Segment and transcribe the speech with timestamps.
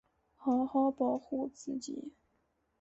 [0.35, 2.11] 好好保护自己